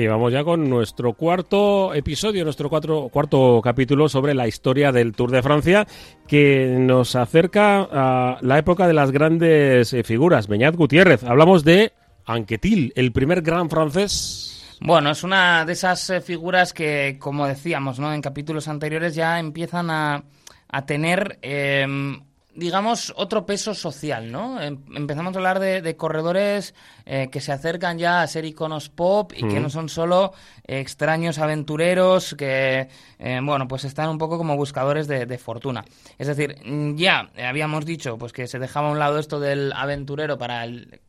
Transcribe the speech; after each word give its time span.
Y 0.00 0.06
vamos 0.06 0.32
ya 0.32 0.42
con 0.44 0.70
nuestro 0.70 1.12
cuarto 1.12 1.92
episodio, 1.92 2.42
nuestro 2.42 2.70
cuarto 2.70 3.60
capítulo 3.62 4.08
sobre 4.08 4.32
la 4.32 4.48
historia 4.48 4.92
del 4.92 5.12
Tour 5.12 5.30
de 5.30 5.42
Francia, 5.42 5.86
que 6.26 6.74
nos 6.78 7.16
acerca 7.16 7.82
a 7.82 8.38
la 8.40 8.56
época 8.56 8.86
de 8.86 8.94
las 8.94 9.10
grandes 9.10 9.92
eh, 9.92 10.02
figuras. 10.02 10.48
Beñat 10.48 10.74
Gutiérrez, 10.74 11.22
hablamos 11.22 11.64
de 11.64 11.92
Anquetil, 12.24 12.94
el 12.96 13.12
primer 13.12 13.42
gran 13.42 13.68
francés. 13.68 14.78
Bueno, 14.80 15.10
es 15.10 15.22
una 15.22 15.66
de 15.66 15.74
esas 15.74 16.08
eh, 16.08 16.22
figuras 16.22 16.72
que, 16.72 17.18
como 17.20 17.46
decíamos, 17.46 17.98
¿no? 17.98 18.14
En 18.14 18.22
capítulos 18.22 18.68
anteriores 18.68 19.14
ya 19.14 19.38
empiezan 19.38 19.90
a, 19.90 20.24
a 20.66 20.86
tener 20.86 21.38
em, 21.42 22.22
digamos, 22.54 23.12
otro 23.16 23.46
peso 23.46 23.74
social, 23.74 24.30
¿no? 24.30 24.60
Em, 24.60 24.78
empezamos 24.94 25.34
a 25.34 25.38
hablar 25.38 25.60
de, 25.60 25.96
corredores 25.96 26.74
eh, 27.06 27.28
que 27.30 27.40
se 27.40 27.52
acercan 27.52 27.98
ya 27.98 28.22
a 28.22 28.26
ser 28.26 28.44
iconos 28.44 28.88
pop 28.88 29.32
y 29.36 29.46
que 29.46 29.60
no 29.60 29.70
son 29.70 29.88
solo 29.88 30.32
extraños 30.64 31.38
aventureros 31.38 32.34
que, 32.34 32.88
eh, 33.18 33.40
bueno, 33.42 33.68
pues 33.68 33.84
están 33.84 34.08
un 34.08 34.18
poco 34.18 34.38
como 34.38 34.56
buscadores 34.56 35.06
de, 35.06 35.38
fortuna. 35.38 35.84
Es 36.18 36.26
decir, 36.26 36.56
ya 36.96 37.30
habíamos 37.42 37.86
dicho 37.86 38.18
pues 38.18 38.32
que 38.32 38.46
se 38.46 38.58
dejaba 38.58 38.88
a 38.88 38.92
un 38.92 38.98
lado 38.98 39.18
esto 39.18 39.40
del 39.40 39.72
aventurero 39.72 40.38
para 40.38 40.66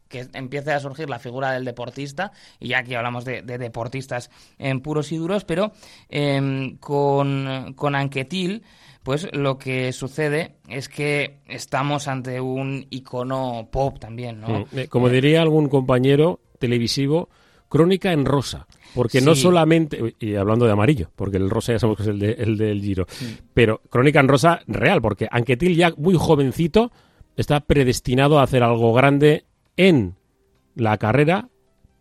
que 0.07 0.27
empiece 0.33 0.71
a 0.71 0.79
surgir 0.79 1.09
la 1.09 1.19
figura 1.19 1.51
del 1.51 1.65
deportista, 1.65 2.31
y 2.59 2.69
ya 2.69 2.79
aquí 2.79 2.93
hablamos 2.93 3.25
de, 3.25 3.41
deportistas 3.41 4.29
en 4.59 4.81
puros 4.81 5.11
y 5.11 5.17
duros, 5.17 5.45
pero 5.45 5.71
em, 6.09 6.77
con, 6.77 7.73
con 7.75 7.95
Anquetil 7.95 8.63
pues 9.03 9.27
lo 9.33 9.57
que 9.57 9.91
sucede 9.93 10.55
es 10.67 10.89
que 10.89 11.39
estamos 11.47 12.07
ante 12.07 12.39
un 12.39 12.85
icono 12.89 13.69
pop 13.71 13.99
también, 13.99 14.41
¿no? 14.41 14.59
Mm, 14.59 14.77
eh, 14.77 14.87
como 14.87 15.09
diría 15.09 15.41
algún 15.41 15.69
compañero 15.69 16.39
televisivo, 16.59 17.29
crónica 17.67 18.11
en 18.11 18.25
rosa. 18.25 18.67
Porque 18.93 19.21
no 19.21 19.35
solamente, 19.35 20.15
y 20.19 20.35
hablando 20.35 20.65
de 20.65 20.73
amarillo, 20.73 21.09
porque 21.15 21.37
el 21.37 21.49
rosa 21.49 21.71
ya 21.71 21.79
sabemos 21.79 21.97
que 21.97 22.03
es 22.03 22.09
el, 22.09 22.21
el 22.23 22.57
del 22.57 22.81
Giro, 22.81 23.07
pero 23.53 23.81
crónica 23.89 24.19
en 24.19 24.27
rosa 24.27 24.59
real, 24.67 25.01
porque 25.01 25.29
Anquetil 25.31 25.77
ya 25.77 25.93
muy 25.95 26.15
jovencito 26.17 26.91
está 27.37 27.61
predestinado 27.61 28.39
a 28.39 28.43
hacer 28.43 28.63
algo 28.63 28.93
grande 28.93 29.45
en 29.77 30.15
la 30.75 30.97
carrera 30.97 31.47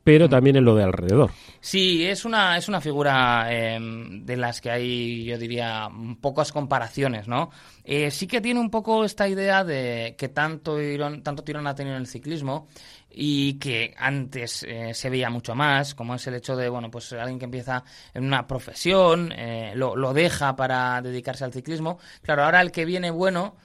pero 0.03 0.29
también 0.29 0.56
en 0.56 0.65
lo 0.65 0.75
de 0.75 0.84
alrededor. 0.84 1.31
Sí, 1.61 2.06
es 2.06 2.25
una, 2.25 2.56
es 2.56 2.69
una 2.69 2.81
figura 2.81 3.47
em, 3.53 4.25
de 4.25 4.37
las 4.37 4.61
que 4.61 4.70
hay, 4.70 5.25
yo 5.25 5.37
diría, 5.37 5.89
pocas 6.20 6.53
comparaciones, 6.53 7.28
¿no? 7.28 7.50
Eh, 7.84 8.10
sí 8.10 8.27
que 8.27 8.41
tiene 8.41 8.60
un 8.60 8.71
poco 8.71 9.05
esta 9.05 9.28
idea 9.28 9.62
de 9.62 10.15
que 10.16 10.28
tanto, 10.28 10.78
tanto 11.22 11.44
tirón 11.44 11.66
ha 11.66 11.75
tenido 11.75 11.97
en 11.97 12.03
el 12.03 12.06
ciclismo 12.06 12.66
y 13.10 13.55
que 13.55 13.94
antes 13.99 14.62
eh, 14.62 14.94
se 14.94 15.10
veía 15.10 15.28
mucho 15.28 15.55
más, 15.55 15.94
como 15.94 16.15
es 16.15 16.27
el 16.27 16.34
hecho 16.34 16.56
de, 16.56 16.69
bueno, 16.69 16.91
pues 16.91 17.12
alguien 17.12 17.39
que 17.39 17.44
empieza 17.44 17.84
en 18.15 18.25
una 18.25 18.47
profesión, 18.47 19.33
eh, 19.33 19.72
lo, 19.75 19.97
lo 19.97 20.15
deja 20.15 20.56
para 20.56 21.03
dedicarse 21.03 21.44
al 21.44 21.53
ciclismo. 21.53 21.99
Claro, 22.22 22.44
ahora 22.44 22.62
el 22.62 22.72
que 22.72 22.84
viene 22.84 23.10
bueno 23.10 23.56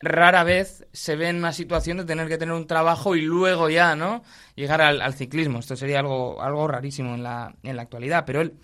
rara 0.00 0.44
vez 0.44 0.86
se 0.92 1.16
ve 1.16 1.28
en 1.28 1.36
una 1.36 1.52
situación 1.52 1.98
de 1.98 2.04
tener 2.04 2.28
que 2.28 2.38
tener 2.38 2.54
un 2.54 2.66
trabajo 2.66 3.16
y 3.16 3.22
luego 3.22 3.70
ya, 3.70 3.96
¿no? 3.96 4.22
Llegar 4.54 4.80
al, 4.80 5.14
ciclismo. 5.14 5.58
Esto 5.58 5.76
sería 5.76 6.00
algo, 6.00 6.42
algo 6.42 6.68
rarísimo 6.68 7.14
en 7.14 7.22
la, 7.22 7.54
en 7.62 7.76
la 7.76 7.82
actualidad, 7.82 8.24
pero 8.26 8.40
él 8.40 8.54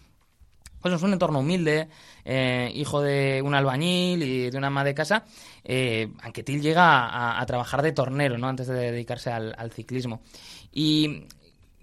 pues 0.83 0.95
es 0.95 1.03
un 1.03 1.13
entorno 1.13 1.39
humilde, 1.39 1.89
eh, 2.25 2.71
hijo 2.75 3.01
de 3.01 3.41
un 3.43 3.55
albañil 3.55 4.23
y 4.23 4.51
de 4.51 4.59
una 4.59 4.67
ama 4.67 4.83
de 4.83 4.95
casa, 4.95 5.25
eh, 5.63 6.09
aunque 6.23 6.43
Til 6.43 6.61
llega 6.61 7.39
a, 7.41 7.47
trabajar 7.47 7.83
de 7.83 7.93
tornero, 7.93 8.37
¿no? 8.37 8.49
Antes 8.49 8.67
de 8.67 8.91
dedicarse 8.91 9.31
al, 9.31 9.71
ciclismo. 9.71 10.23
Y, 10.73 11.25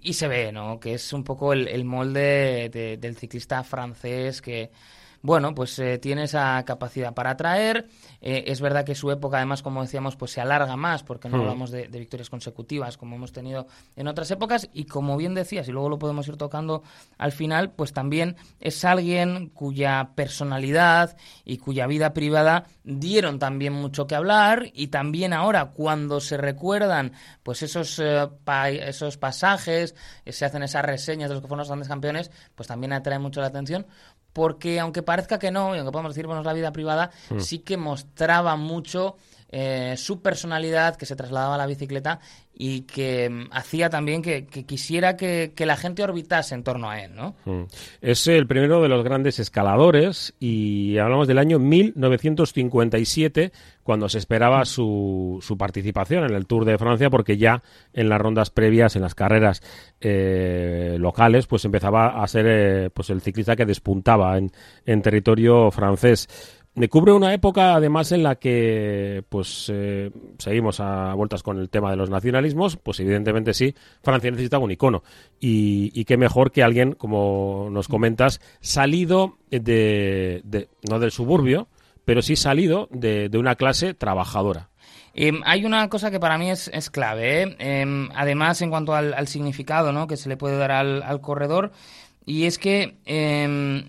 y, 0.02 0.12
se 0.12 0.28
ve, 0.28 0.52
¿no? 0.52 0.78
Que 0.78 0.94
es 0.94 1.14
un 1.14 1.24
poco 1.24 1.54
el, 1.54 1.84
molde 1.84 2.68
del 3.00 3.16
ciclista 3.16 3.64
francés 3.64 4.42
que 4.42 4.70
bueno, 5.22 5.54
pues 5.54 5.78
eh, 5.78 5.98
tiene 5.98 6.24
esa 6.24 6.62
capacidad 6.64 7.12
para 7.12 7.30
atraer. 7.30 7.88
Eh, 8.22 8.44
es 8.46 8.60
verdad 8.60 8.84
que 8.84 8.94
su 8.94 9.10
época, 9.10 9.36
además, 9.36 9.62
como 9.62 9.82
decíamos, 9.82 10.16
pues 10.16 10.30
se 10.32 10.40
alarga 10.40 10.76
más, 10.76 11.02
porque 11.02 11.28
no 11.28 11.36
hmm. 11.36 11.40
hablamos 11.40 11.70
de, 11.70 11.88
victorias 11.88 12.30
consecutivas 12.30 12.96
como 12.96 13.16
hemos 13.16 13.32
tenido 13.32 13.66
en 13.96 14.08
otras 14.08 14.30
épocas. 14.30 14.68
Y 14.72 14.84
como 14.84 15.16
bien 15.18 15.34
decías, 15.34 15.68
y 15.68 15.72
luego 15.72 15.90
lo 15.90 15.98
podemos 15.98 16.26
ir 16.28 16.36
tocando 16.36 16.82
al 17.18 17.32
final, 17.32 17.72
pues 17.72 17.92
también 17.92 18.36
es 18.60 18.84
alguien 18.84 19.50
cuya 19.50 20.12
personalidad 20.14 21.16
y 21.44 21.58
cuya 21.58 21.86
vida 21.86 22.14
privada 22.14 22.64
dieron 22.84 23.38
también 23.38 23.74
mucho 23.74 24.06
que 24.06 24.14
hablar. 24.14 24.70
Y 24.72 24.88
también 24.88 25.34
ahora, 25.34 25.72
cuando 25.72 26.20
se 26.20 26.38
recuerdan 26.38 27.12
pues 27.42 27.62
esos, 27.62 27.98
eh, 27.98 28.28
esos 28.86 29.18
pasajes, 29.18 29.94
se 30.24 30.44
hacen 30.46 30.62
esas 30.62 30.84
reseñas 30.84 31.28
de 31.28 31.34
los 31.34 31.42
que 31.42 31.48
fueron 31.48 31.60
los 31.60 31.68
grandes 31.68 31.88
campeones, 31.88 32.30
pues 32.54 32.68
también 32.68 32.94
atrae 32.94 33.18
mucho 33.18 33.42
la 33.42 33.48
atención 33.48 33.86
porque 34.32 34.80
aunque 34.80 35.02
parezca 35.02 35.38
que 35.38 35.50
no, 35.50 35.74
y 35.74 35.78
aunque 35.78 35.92
podemos 35.92 36.14
decir, 36.14 36.26
bueno, 36.26 36.40
es 36.40 36.46
la 36.46 36.52
vida 36.52 36.72
privada, 36.72 37.10
mm. 37.30 37.40
sí 37.40 37.60
que 37.60 37.76
mostraba 37.76 38.56
mucho 38.56 39.16
eh, 39.52 39.94
su 39.96 40.22
personalidad 40.22 40.94
que 40.94 41.06
se 41.06 41.16
trasladaba 41.16 41.56
a 41.56 41.58
la 41.58 41.66
bicicleta 41.66 42.20
y 42.54 42.82
que 42.82 43.28
mm, 43.28 43.48
hacía 43.50 43.90
también 43.90 44.22
que, 44.22 44.46
quisiera 44.46 45.16
que, 45.16 45.52
la 45.56 45.76
gente 45.76 46.04
orbitase 46.04 46.54
en 46.54 46.62
torno 46.62 46.88
a 46.88 47.02
él, 47.02 47.14
¿no? 47.16 47.34
Mm. 47.46 47.64
Es 48.00 48.28
el 48.28 48.46
primero 48.46 48.80
de 48.80 48.88
los 48.88 49.02
grandes 49.02 49.40
escaladores 49.40 50.34
y 50.38 50.98
hablamos 50.98 51.26
del 51.26 51.38
año 51.38 51.58
1957 51.58 53.50
cuando 53.82 54.08
se 54.08 54.18
esperaba 54.18 54.64
su, 54.66 55.38
su 55.42 55.58
participación 55.58 56.24
en 56.24 56.34
el 56.34 56.46
Tour 56.46 56.64
de 56.64 56.78
Francia 56.78 57.10
porque 57.10 57.36
ya 57.36 57.62
en 57.92 58.08
las 58.08 58.20
rondas 58.20 58.50
previas, 58.50 58.94
en 58.94 59.02
las 59.02 59.16
carreras 59.16 59.62
eh, 60.00 60.96
locales, 61.00 61.46
pues 61.48 61.64
empezaba 61.64 62.22
a 62.22 62.28
ser 62.28 62.46
eh, 62.48 62.90
pues 62.94 63.10
el 63.10 63.20
ciclista 63.20 63.56
que 63.56 63.66
despuntaba 63.66 64.38
en, 64.38 64.52
en 64.86 65.02
territorio 65.02 65.70
francés. 65.72 66.28
Me 66.74 66.88
cubre 66.88 67.12
una 67.12 67.34
época, 67.34 67.74
además, 67.74 68.12
en 68.12 68.22
la 68.22 68.36
que 68.36 69.24
pues 69.28 69.70
eh, 69.72 70.12
seguimos 70.38 70.78
a 70.78 71.14
vueltas 71.14 71.42
con 71.42 71.58
el 71.58 71.68
tema 71.68 71.90
de 71.90 71.96
los 71.96 72.10
nacionalismos. 72.10 72.76
Pues 72.76 73.00
evidentemente 73.00 73.54
sí, 73.54 73.74
Francia 74.02 74.30
necesita 74.30 74.58
un 74.58 74.70
icono. 74.70 75.02
Y, 75.40 76.04
qué 76.04 76.16
mejor 76.16 76.52
que 76.52 76.62
alguien, 76.62 76.92
como 76.92 77.68
nos 77.70 77.88
comentas, 77.88 78.40
salido 78.60 79.38
de, 79.50 80.68
no 80.88 81.00
del 81.00 81.10
suburbio, 81.10 81.68
pero 82.04 82.22
sí 82.22 82.36
salido 82.36 82.88
de, 82.92 83.28
una 83.34 83.56
clase 83.56 83.92
trabajadora. 83.94 84.68
Em, 85.12 85.40
hay 85.44 85.64
una 85.64 85.88
cosa 85.88 86.12
que 86.12 86.20
para 86.20 86.38
mí 86.38 86.50
es, 86.50 86.90
clave, 86.90 87.42
¿eh? 87.42 87.56
em, 87.58 88.08
además 88.14 88.62
en 88.62 88.70
cuanto 88.70 88.94
al, 88.94 89.26
significado 89.26 89.92
¿no? 89.92 90.06
que 90.06 90.16
se 90.16 90.28
le 90.28 90.36
puede 90.36 90.56
dar 90.56 90.70
al, 90.70 91.02
al 91.02 91.20
corredor, 91.20 91.72
y 92.24 92.44
es 92.44 92.58
que 92.58 92.96
em, 93.06 93.84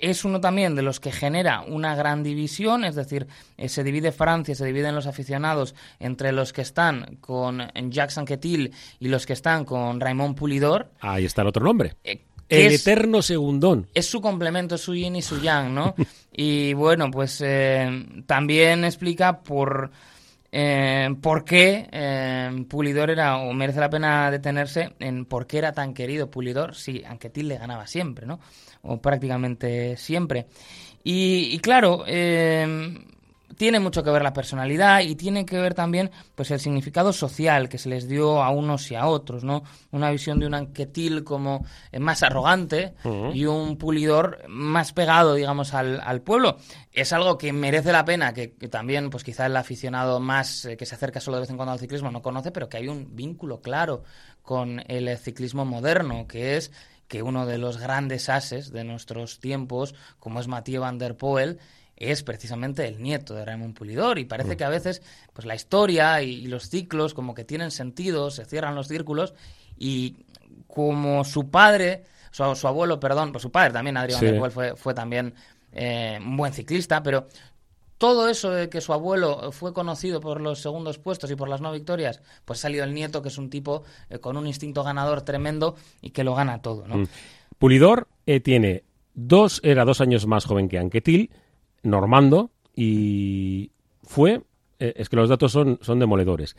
es 0.00 0.24
uno 0.24 0.40
también 0.40 0.74
de 0.74 0.82
los 0.82 1.00
que 1.00 1.12
genera 1.12 1.62
una 1.62 1.94
gran 1.94 2.22
división, 2.22 2.84
es 2.84 2.94
decir, 2.94 3.26
eh, 3.56 3.68
se 3.68 3.84
divide 3.84 4.12
Francia, 4.12 4.54
se 4.54 4.64
dividen 4.64 4.94
los 4.94 5.06
aficionados 5.06 5.74
entre 5.98 6.32
los 6.32 6.52
que 6.52 6.62
están 6.62 7.16
con 7.20 7.68
Jacques 7.90 8.18
Anquetil 8.18 8.72
y 9.00 9.08
los 9.08 9.26
que 9.26 9.32
están 9.32 9.64
con 9.64 10.00
Raymond 10.00 10.36
Pulidor. 10.36 10.90
Ahí 11.00 11.24
está 11.24 11.42
el 11.42 11.48
otro 11.48 11.64
nombre. 11.64 11.96
Eh, 12.04 12.22
el 12.48 12.72
eterno 12.72 13.22
segundón. 13.22 13.88
Es 13.94 14.06
su 14.06 14.20
complemento, 14.20 14.78
su 14.78 14.94
yin 14.94 15.16
y 15.16 15.22
su 15.22 15.40
yang, 15.40 15.74
¿no? 15.74 15.94
y 16.32 16.72
bueno, 16.74 17.10
pues 17.10 17.40
eh, 17.44 18.06
también 18.26 18.84
explica 18.84 19.40
por... 19.40 19.90
por 21.20 21.44
qué 21.44 22.56
Pulidor 22.68 23.10
era, 23.10 23.36
o 23.38 23.52
merece 23.52 23.80
la 23.80 23.90
pena 23.90 24.30
detenerse 24.30 24.94
en 24.98 25.24
por 25.26 25.46
qué 25.46 25.58
era 25.58 25.72
tan 25.72 25.94
querido 25.94 26.30
Pulidor, 26.30 26.74
sí, 26.74 27.02
Anquetil 27.06 27.48
le 27.48 27.58
ganaba 27.58 27.86
siempre, 27.86 28.26
¿no? 28.26 28.40
o 28.82 29.00
prácticamente 29.00 29.96
siempre. 29.96 30.46
Y, 31.04 31.58
claro, 31.60 32.04
em, 32.06 33.04
tiene 33.56 33.80
mucho 33.80 34.02
que 34.02 34.10
ver 34.10 34.22
la 34.22 34.32
personalidad 34.32 35.00
y 35.00 35.14
tiene 35.14 35.44
que 35.46 35.58
ver 35.58 35.74
también 35.74 36.10
pues 36.34 36.50
el 36.50 36.60
significado 36.60 37.12
social 37.12 37.68
que 37.68 37.78
se 37.78 37.88
les 37.88 38.08
dio 38.08 38.42
a 38.42 38.50
unos 38.50 38.90
y 38.90 38.94
a 38.94 39.06
otros, 39.06 39.44
¿no? 39.44 39.62
Una 39.90 40.10
visión 40.10 40.38
de 40.38 40.46
un 40.46 40.54
anquetil 40.54 41.24
como 41.24 41.64
eh, 41.90 41.98
más 41.98 42.22
arrogante 42.22 42.94
y 43.32 43.46
un 43.46 43.76
pulidor 43.76 44.44
más 44.48 44.92
pegado, 44.92 45.34
digamos, 45.34 45.74
al, 45.74 46.00
al, 46.00 46.20
pueblo. 46.20 46.58
Es 46.92 47.12
algo 47.12 47.38
que 47.38 47.52
merece 47.52 47.92
la 47.92 48.04
pena, 48.04 48.32
que, 48.32 48.48
también, 48.48 49.10
pues 49.10 49.24
quizá 49.24 49.46
el 49.46 49.56
aficionado 49.56 50.20
más 50.20 50.64
eh, 50.64 50.76
que 50.76 50.86
se 50.86 50.94
acerca 50.94 51.20
solo 51.20 51.36
de 51.36 51.42
vez 51.42 51.50
en 51.50 51.56
cuando 51.56 51.72
al 51.72 51.78
ciclismo 51.78 52.10
no 52.10 52.22
conoce, 52.22 52.50
pero 52.50 52.68
que 52.68 52.76
hay 52.76 52.88
un 52.88 53.16
vínculo 53.16 53.60
claro 53.60 54.02
con 54.42 54.82
el 54.88 55.16
ciclismo 55.18 55.64
moderno, 55.64 56.26
que 56.26 56.56
es 56.56 56.72
que 57.08 57.22
uno 57.22 57.46
de 57.46 57.58
los 57.58 57.78
grandes 57.78 58.28
ases 58.28 58.70
de 58.70 58.84
nuestros 58.84 59.40
tiempos, 59.40 59.94
como 60.18 60.40
es 60.40 60.48
Mathieu 60.48 60.82
van 60.82 60.98
der 60.98 61.16
Poel, 61.16 61.58
es 61.98 62.22
precisamente 62.22 62.86
el 62.86 63.02
nieto 63.02 63.34
de 63.34 63.44
Raymond 63.44 63.74
Pulidor 63.74 64.18
y 64.18 64.24
parece 64.24 64.54
mm. 64.54 64.56
que 64.56 64.64
a 64.64 64.68
veces 64.68 65.02
pues 65.32 65.46
la 65.46 65.54
historia 65.54 66.22
y, 66.22 66.46
los 66.46 66.70
ciclos 66.70 67.12
como 67.12 67.34
que 67.34 67.44
tienen 67.44 67.70
sentido, 67.70 68.30
se 68.30 68.44
cierran 68.44 68.74
los 68.74 68.88
círculos 68.88 69.34
y 69.76 70.16
como 70.66 71.24
su 71.24 71.50
padre, 71.50 72.04
su, 72.30 72.44
abuelo, 72.66 73.00
perdón, 73.00 73.32
pues 73.32 73.42
su 73.42 73.50
padre 73.50 73.72
también, 73.72 73.96
Adrián 73.96 74.38
Poel 74.38 74.52
fue, 74.52 74.76
fue 74.76 74.94
también 74.94 75.34
eh, 75.72 76.18
un 76.24 76.36
buen 76.36 76.52
ciclista, 76.52 77.02
pero 77.02 77.26
todo 77.98 78.28
eso 78.28 78.52
de 78.52 78.68
que 78.68 78.80
su 78.80 78.92
abuelo 78.92 79.50
fue 79.50 79.72
conocido 79.72 80.20
por 80.20 80.40
los 80.40 80.60
segundos 80.60 80.98
puestos 80.98 81.30
y 81.32 81.34
por 81.34 81.48
las 81.48 81.60
no 81.60 81.72
victorias, 81.72 82.22
pues 82.44 82.60
ha 82.60 82.62
salido 82.62 82.84
el 82.84 82.94
nieto, 82.94 83.22
que 83.22 83.28
es 83.28 83.38
un 83.38 83.50
tipo 83.50 83.82
eh, 84.08 84.18
con 84.18 84.36
un 84.36 84.46
instinto 84.46 84.84
ganador 84.84 85.22
tremendo 85.22 85.74
y 86.00 86.10
que 86.10 86.22
lo 86.22 86.36
gana 86.36 86.62
todo, 86.62 86.86
¿no? 86.86 86.98
Mm. 86.98 87.06
Pulidor 87.58 88.06
eh, 88.24 88.38
tiene 88.38 88.84
dos, 89.14 89.60
era 89.64 89.84
dos 89.84 90.00
años 90.00 90.26
más 90.28 90.44
joven 90.44 90.68
que 90.68 90.78
Anquetil, 90.78 91.30
normando, 91.82 92.50
y 92.74 93.70
fue, 94.02 94.42
eh, 94.78 94.94
es 94.96 95.08
que 95.08 95.16
los 95.16 95.28
datos 95.28 95.52
son, 95.52 95.78
son 95.82 95.98
demoledores, 95.98 96.56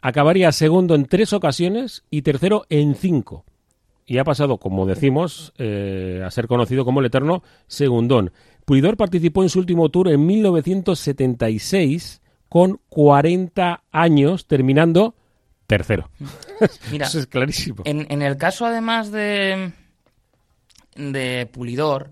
acabaría 0.00 0.52
segundo 0.52 0.94
en 0.94 1.06
tres 1.06 1.32
ocasiones 1.32 2.04
y 2.10 2.22
tercero 2.22 2.66
en 2.68 2.94
cinco. 2.94 3.44
Y 4.06 4.18
ha 4.18 4.24
pasado, 4.24 4.56
como 4.56 4.86
decimos, 4.86 5.52
a 5.58 6.30
ser 6.30 6.46
conocido 6.46 6.86
como 6.86 7.00
el 7.00 7.06
eterno 7.06 7.42
segundón. 7.66 8.32
Pulidor 8.64 8.96
participó 8.96 9.42
en 9.42 9.50
su 9.50 9.58
último 9.58 9.90
tour 9.90 10.08
en 10.08 10.24
1976 10.26 12.22
con 12.48 12.80
40 12.88 13.82
años, 13.90 14.46
terminando 14.46 15.14
tercero. 15.66 16.10
Mira, 16.90 17.06
Eso 17.06 17.18
es 17.18 17.26
clarísimo. 17.26 17.82
En, 17.84 18.22
el 18.22 18.36
caso, 18.36 18.66
además 18.66 19.10
de, 19.10 19.72
de 20.96 21.48
Pulidor, 21.52 22.10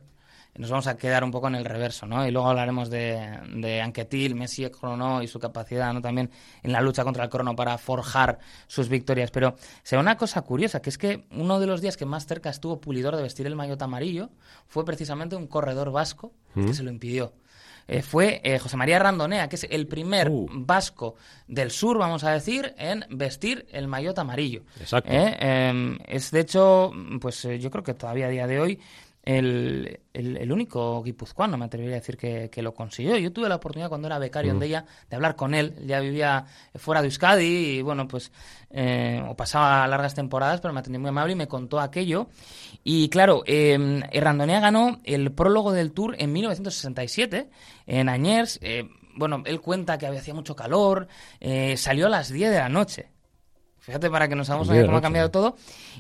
nos 0.59 0.71
vamos 0.71 0.87
a 0.87 0.97
quedar 0.97 1.25
un 1.25 1.31
poco 1.31 1.49
en 1.49 1.55
el 1.55 1.65
reverso, 1.65 2.07
¿no? 2.07 2.27
Y 2.27 2.31
luego 2.31 2.49
hablaremos 2.49 2.91
de, 2.91 3.41
de 3.55 3.81
Anquetil, 3.81 4.35
Messi, 4.35 4.69
Crono 4.71 5.23
y 5.23 5.29
su 5.29 5.39
capacidad, 5.39 5.93
¿no? 5.93 6.01
También 6.01 6.31
en 6.63 6.73
la 6.73 6.81
lucha 6.81 7.05
contra 7.05 7.25
el 7.25 7.31
crono 7.31 7.55
para 7.55 7.77
forjar 7.79 8.39
sus 8.67 8.89
victorias. 8.89 9.31
Pero 9.31 9.57
se 9.83 9.97
ve 9.97 10.01
una 10.01 10.17
cosa 10.17 10.43
curiosa, 10.43 10.81
que 10.81 10.91
es 10.91 10.99
que 10.99 11.27
uno 11.31 11.61
de 11.61 11.67
los 11.67 11.81
días 11.81 11.97
que 11.97 12.07
más 12.07 12.27
cerca 12.27 12.51
estuvo 12.51 12.81
Pulidor 12.81 13.17
de 13.17 13.23
vestir 13.23 13.47
el 13.47 13.57
maillot 13.57 13.81
amarillo 13.83 14.31
fue 14.67 14.85
precisamente 14.85 15.37
un 15.37 15.47
corredor 15.47 15.91
vasco 15.91 16.33
que 16.55 16.61
¿Mm? 16.61 16.75
se 16.75 16.83
lo 16.83 16.91
impidió. 16.91 17.33
Eh, 17.89 18.03
fue 18.03 18.41
eh, 18.43 18.59
José 18.59 18.77
María 18.77 18.99
Randonea, 18.99 19.49
que 19.49 19.57
es 19.57 19.67
el 19.71 19.87
primer 19.87 20.29
uh. 20.29 20.49
vasco 20.51 21.15
del 21.47 21.71
sur, 21.71 21.99
vamos 21.99 22.25
a 22.25 22.33
decir, 22.33 22.75
en 22.79 23.05
vestir 23.11 23.67
el 23.71 23.87
maillot 23.87 24.19
amarillo. 24.19 24.63
Exacto. 24.81 25.11
Eh, 25.13 25.37
em, 25.39 25.99
es 26.07 26.31
de 26.33 26.41
hecho, 26.41 26.93
pues 27.21 27.43
yo 27.43 27.71
creo 27.71 27.85
que 27.85 27.95
todavía 27.95 28.27
a 28.27 28.31
día 28.31 28.47
de 28.47 28.61
hoy 28.61 28.81
el, 29.27 30.01
el, 30.15 30.53
único 30.53 31.03
guipuzcoano, 31.03 31.59
me 31.59 31.65
atrevería 31.65 31.97
a 31.97 32.01
decir, 32.01 32.17
que, 32.17 32.63
lo 32.63 32.73
consiguió. 32.73 33.19
Yo 33.19 33.33
tuve 33.33 33.49
la 33.49 33.57
oportunidad 33.57 33.89
cuando 33.89 34.07
era 34.07 34.21
becario 34.21 34.53
en 34.53 34.59
mm. 34.59 34.61
Deia 34.61 34.87
de 35.11 35.17
hablar 35.17 35.35
con 35.35 35.53
él. 35.53 35.75
Ya 35.85 35.99
vivía 35.99 36.47
fuera 36.77 37.03
de 37.03 37.09
Euskadi 37.09 37.45
y, 37.45 37.83
bueno, 37.83 38.07
pues, 38.07 38.31
eh, 38.71 39.21
o 39.29 39.37
pasaba 39.37 39.87
largas 39.89 40.15
temporadas, 40.15 40.61
pero 40.61 40.73
me 40.73 40.81
atendió 40.81 41.01
muy 41.01 41.09
amable 41.09 41.33
y 41.33 41.37
me 41.37 41.49
contó 41.49 41.81
aquello. 41.81 42.29
Y, 42.85 43.09
claro, 43.09 43.43
eh, 43.47 44.01
Randonea 44.15 44.61
ganó 44.61 45.01
el 45.03 45.33
prólogo 45.33 45.73
del 45.73 45.91
Tour 45.91 46.15
en 46.19 46.33
1967 46.33 47.51
en 47.87 48.09
Añers. 48.09 48.61
Eh, 48.63 48.89
bueno, 49.17 49.43
él 49.45 49.61
cuenta 49.61 49.99
que 49.99 50.07
había 50.07 50.21
hacía 50.21 50.35
mucho 50.35 50.55
calor, 50.55 51.09
eh, 51.41 51.77
salió 51.77 52.07
a 52.07 52.11
las 52.11 52.31
10 52.31 52.51
de 52.51 52.59
la 52.59 52.69
noche. 52.69 53.09
Fíjate 53.87 54.11
para 54.11 54.27
que 54.27 54.35
nos 54.35 54.51
hagamos 54.51 54.67
una 54.69 54.85
cómo 54.85 54.97
ha 54.97 55.01
cambiado 55.01 55.31
todo. 55.31 55.55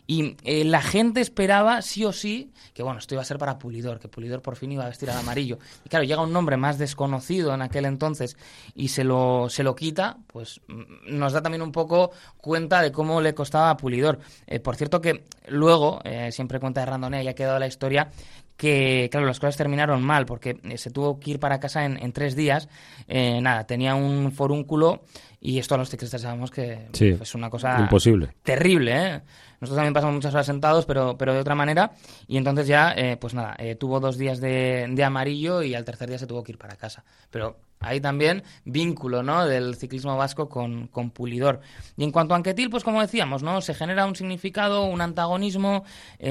Y 0.09 0.37
eh, 0.43 0.65
la 0.65 0.83
gente 0.83 1.21
esperaba, 1.21 1.83
sí 1.83 2.05
o 2.05 2.13
sí, 2.13 2.51
que 2.75 2.83
bueno, 2.83 2.99
esto 2.99 3.15
iba 3.15 3.23
a 3.23 3.25
ser 3.25 3.39
para 3.39 3.61
Pulidor, 3.61 4.01
que 4.01 4.09
Pulidor 4.09 4.43
por 4.43 4.57
fin 4.57 4.73
iba 4.73 4.85
a 4.85 4.89
vestir 4.89 5.09
al 5.09 5.19
amarillo. 5.19 5.61
Y 5.85 5.89
claro, 5.89 6.05
llega 6.05 6.21
un 6.21 6.33
nombre 6.33 6.57
más 6.57 6.79
desconocido 6.79 7.55
en 7.55 7.63
aquel 7.63 7.85
entonces 7.85 8.37
y 8.75 8.89
se 8.89 9.05
lo, 9.05 9.49
se 9.49 9.63
lo 9.63 9.77
quita, 9.77 10.17
pues 10.27 10.61
mm, 10.67 11.17
nos 11.17 11.33
da 11.33 11.43
también 11.43 11.63
un 11.63 11.71
poco 11.71 12.11
cuenta 12.39 12.83
de 12.83 12.91
cómo 12.91 13.21
le 13.21 13.35
costaba 13.35 13.71
a 13.71 13.77
Pulidor. 13.77 14.19
Eh, 14.49 14.59
por 14.59 14.75
cierto 14.75 15.01
que 15.01 15.23
luego, 15.47 16.01
eh, 16.03 16.33
siempre 16.33 16.59
cuenta 16.59 16.81
de 16.81 16.87
Randonea 16.87 17.23
y 17.23 17.29
ha 17.29 17.35
quedado 17.37 17.61
la 17.61 17.69
historia, 17.69 18.11
que, 18.57 19.09
claro, 19.11 19.27
las 19.27 19.41
cosas 19.41 19.57
terminaron 19.57 20.03
mal 20.03 20.27
porque 20.27 20.59
se 20.77 20.91
tuvo 20.91 21.21
que 21.21 21.33
ir 21.33 21.41
para 21.41 21.61
casa 21.61 21.85
en, 21.85 22.03
en 22.03 22.13
tres 22.13 22.37
días. 22.37 22.69
nada, 23.09 23.67
tenía 23.67 23.95
un 23.95 24.33
forúnculo 24.33 25.03
y 25.41 25.59
esto 25.59 25.77
a 25.77 25.79
los 25.79 25.91
ciclistas 25.91 26.23
sabemos 26.23 26.51
que 26.51 26.89
es 26.93 27.35
una 27.37 27.51
cosa 27.51 27.79
imposible. 27.79 28.31
terrible. 28.43 28.93
¿eh? 28.93 29.23
Nosotros 29.61 29.77
también 29.77 29.95
pasamos 29.95 30.15
muchas 30.17 30.35
horas 30.35 30.47
sentados, 30.47 30.87
pero, 30.87 31.17
pero 31.17 31.35
de 31.35 31.39
otra 31.41 31.55
manera. 31.55 31.93
Y 32.27 32.37
entonces 32.37 32.67
ya, 32.67 32.93
eh, 32.97 33.17
pues 33.17 33.33
nada, 33.33 33.55
eh, 33.59 33.77
tuvo 33.77 34.01
dos 34.01 34.19
días 34.19 34.41
de, 34.41 34.87
de, 34.91 35.05
amarillo 35.05 35.63
y 35.63 35.75
al 35.75 35.85
tercer 35.85 36.09
día 36.09 36.19
se 36.19 36.27
tuvo 36.27 36.43
que 36.43 36.51
ir 36.51 36.59
para 36.59 36.75
casa. 36.75 37.05
Pero 37.31 37.59
ahí 37.87 38.01
también 38.01 38.43
vínculo 38.65 39.23
¿no? 39.23 39.47
del 39.47 39.77
ciclismo 39.77 40.17
vasco 40.17 40.49
con, 40.49 40.89
con 40.89 41.11
Pulidor. 41.11 41.61
Y 41.97 42.05
en 42.05 42.13
cuanto 42.13 42.35
a 42.35 42.37
Anquetil, 42.37 42.71
pues 42.71 42.85
como 42.85 43.01
decíamos, 43.01 43.43
¿no? 43.43 43.61
se 43.61 43.75
genera 43.75 44.07
un 44.07 44.17
significado, 44.17 44.85
un 44.85 45.01
antagonismo, 45.01 45.85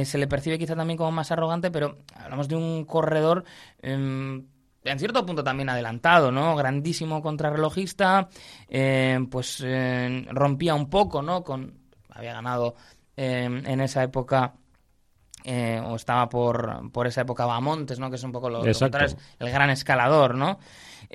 se 0.03 0.17
le 0.17 0.27
percibe 0.27 0.59
quizá 0.59 0.75
también 0.75 0.97
como 0.97 1.11
más 1.11 1.31
arrogante, 1.31 1.71
pero 1.71 1.97
hablamos 2.15 2.47
de 2.47 2.55
un 2.55 2.85
corredor 2.85 3.43
em, 3.81 4.45
en 4.85 4.99
cierto 4.99 5.25
punto 5.25 5.43
también 5.43 5.69
adelantado, 5.69 6.31
¿no? 6.31 6.55
Grandísimo 6.55 7.21
contrarrelojista, 7.21 8.29
eh, 8.67 9.19
pues 9.29 9.61
eh, 9.65 10.25
rompía 10.31 10.75
un 10.75 10.89
poco, 10.89 11.21
¿no? 11.21 11.43
Con 11.43 11.73
había 12.09 12.33
ganado 12.33 12.75
eh, 13.17 13.43
en 13.43 13.81
esa 13.81 14.03
época 14.03 14.53
o 15.47 15.95
estaba 15.95 16.27
por, 16.27 16.91
por 16.91 17.05
esa 17.05 17.21
época 17.21 17.45
Bamontes, 17.45 17.99
¿no? 17.99 18.09
Que 18.09 18.15
es 18.15 18.23
un 18.23 18.31
poco 18.31 18.49
lo, 18.49 18.63
lo 18.63 18.65
el 18.65 19.51
gran 19.51 19.69
escalador, 19.69 20.33
¿no? 20.33 20.57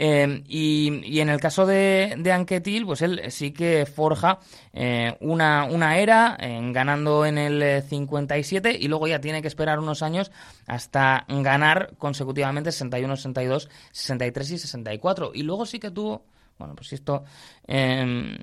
Eh, 0.03 0.43
y, 0.49 1.21
en 1.21 1.29
el 1.29 1.39
caso 1.41 1.67
de, 1.67 2.15
de, 2.17 2.33
Anquetil, 2.33 2.87
pues 2.87 3.03
él 3.03 3.21
sí 3.29 3.53
que 3.53 3.85
forja 3.85 4.39
eh, 4.73 5.15
una, 5.21 5.65
una, 5.65 5.99
era 5.99 6.39
ganando 6.41 7.27
en 7.27 7.37
el 7.37 7.83
57 7.83 8.79
y 8.81 8.89
luego 8.89 9.07
ya 9.09 9.21
tiene 9.21 9.43
que 9.43 9.49
esperar 9.49 9.79
unos 9.79 10.03
años 10.03 10.33
hasta 10.67 11.27
ganar 11.29 11.97
consecutivamente 11.99 12.73
61, 12.73 13.15
62, 13.17 13.69
63 13.93 14.51
y 14.53 14.59
64. 14.59 15.33
Y 15.35 15.43
luego 15.43 15.67
sí 15.67 15.79
que 15.79 15.91
tuvo, 15.91 16.25
bueno, 16.59 16.75
pues 16.75 16.95
esto 16.95 17.25
em, 17.67 18.39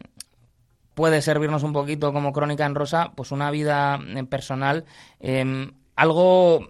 puede 0.94 1.24
servirnos 1.24 1.64
un 1.64 1.74
poquito 1.74 2.14
como 2.14 2.34
crónica 2.34 2.68
en 2.68 2.76
rosa, 2.76 3.14
pues 3.16 3.32
una 3.32 3.50
vida 3.50 4.00
eh, 4.16 4.24
personal 4.26 4.86
em, 5.20 5.72
algo, 5.96 6.70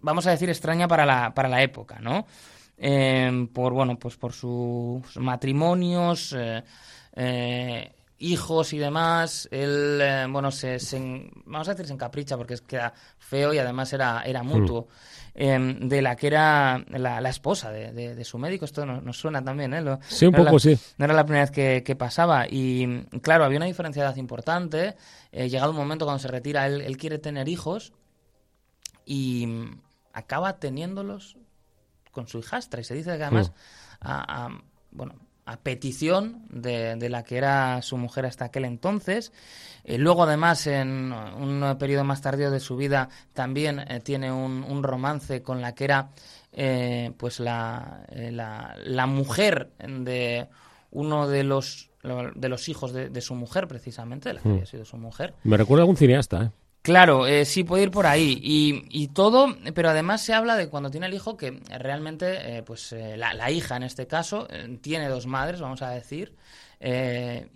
vamos 0.00 0.26
a 0.26 0.30
decir, 0.30 0.48
extraña 0.48 0.88
para 0.88 1.04
la, 1.04 1.34
para 1.34 1.50
la 1.50 1.60
época, 1.60 1.98
¿no? 2.00 2.26
Em, 2.78 3.48
por 3.48 3.72
bueno 3.72 3.98
pues 3.98 4.18
por 4.18 4.34
sus 4.34 5.16
matrimonios 5.16 6.34
eh, 6.36 6.62
eh, 7.14 7.92
hijos 8.18 8.72
y 8.74 8.78
demás. 8.78 9.48
Él 9.50 9.98
eh, 10.02 10.26
bueno 10.28 10.50
se, 10.50 10.78
vamos 11.46 11.68
a 11.68 11.72
decir 11.72 11.86
se 11.86 11.94
encapricha 11.94 12.36
porque 12.36 12.54
es 12.54 12.60
queda 12.60 12.92
feo 13.18 13.54
y 13.54 13.58
además 13.58 13.92
era 13.92 14.22
era 14.26 14.42
hmm. 14.42 14.46
mutuo. 14.46 14.88
Em, 15.38 15.86
de 15.86 16.00
la 16.00 16.16
que 16.16 16.28
era 16.28 16.82
la, 16.88 17.28
esposa 17.28 17.70
de, 17.70 18.24
su 18.24 18.38
médico. 18.38 18.64
Esto 18.64 18.86
nos, 18.86 19.18
suena 19.18 19.44
también 19.44 19.74
¿eh? 19.74 19.98
sí 20.08 20.24
un 20.24 20.32
poco 20.32 20.58
sí. 20.58 20.78
no 20.96 21.04
era 21.04 21.12
la 21.12 21.24
primera 21.24 21.44
vez 21.46 21.82
que, 21.82 21.96
pasaba. 21.96 22.46
Y 22.48 23.04
claro 23.20 23.44
había 23.44 23.58
una 23.58 23.66
diferencia 23.66 24.02
de 24.02 24.08
edad 24.08 24.16
importante. 24.16 24.96
Llegado 25.32 25.72
un 25.72 25.76
momento 25.76 26.06
cuando 26.06 26.20
se 26.20 26.28
retira 26.28 26.66
él, 26.66 26.80
él 26.80 26.96
quiere 26.96 27.18
tener 27.18 27.50
hijos 27.50 27.92
y 29.04 29.46
acaba 30.14 30.58
teniéndolos 30.58 31.36
con 32.16 32.26
su 32.28 32.38
hijastra. 32.38 32.80
Y 32.80 32.84
se 32.84 32.94
dice 32.94 33.14
que 33.18 33.24
además, 33.24 33.52
a, 34.00 34.48
bueno, 34.90 35.16
a 35.44 35.58
petición 35.58 36.46
de, 36.48 37.08
la 37.10 37.22
que 37.22 37.36
era 37.36 37.82
su 37.82 37.98
mujer 37.98 38.24
hasta 38.24 38.46
aquel 38.46 38.64
entonces. 38.64 39.32
Eh, 39.84 39.98
luego, 39.98 40.22
además, 40.22 40.66
en 40.66 41.12
un 41.12 41.76
periodo 41.78 42.04
más 42.04 42.22
tardío 42.22 42.50
de 42.50 42.58
su 42.58 42.76
vida, 42.76 43.10
también 43.34 43.80
eh, 43.80 44.00
tiene 44.00 44.32
un, 44.32 44.82
romance 44.82 45.42
con 45.42 45.60
la 45.60 45.74
que 45.74 45.84
era 45.84 46.08
eh, 46.52 47.12
pues 47.18 47.38
la, 47.38 48.06
la, 48.08 49.06
mujer 49.06 49.72
de 49.78 50.48
uno 50.90 51.28
de 51.28 51.44
los 51.44 51.90
de 52.02 52.48
los 52.48 52.68
hijos 52.68 52.92
de, 52.92 53.20
su 53.20 53.34
mujer, 53.34 53.66
precisamente, 53.68 54.28
de 54.28 54.34
la 54.36 54.40
que 54.40 54.48
había 54.48 54.66
sido 54.66 54.84
su 54.84 54.96
mujer. 54.96 55.34
Me 55.42 55.56
recuerda 55.56 55.82
a 55.82 55.84
algún 55.84 55.96
cineasta, 55.96 56.44
¿eh? 56.44 56.50
Claro, 56.86 57.26
eh, 57.26 57.44
sí 57.46 57.64
puede 57.64 57.82
ir 57.82 57.90
por 57.90 58.06
ahí. 58.06 58.38
Y, 58.40 58.84
y, 58.90 59.08
todo, 59.08 59.56
pero 59.74 59.90
además 59.90 60.22
se 60.22 60.34
habla 60.34 60.54
de 60.54 60.68
cuando 60.68 60.88
tiene 60.88 61.08
el 61.08 61.14
hijo 61.14 61.36
que 61.36 61.60
realmente, 61.68 62.58
eh, 62.58 62.62
pues 62.62 62.92
eh, 62.92 63.16
la, 63.16 63.50
hija 63.50 63.76
en 63.76 63.82
este 63.82 64.06
caso 64.06 64.46
tiene 64.82 65.08
dos 65.08 65.26
madres, 65.26 65.60
vamos 65.60 65.82
a 65.82 65.90
decir, 65.90 66.36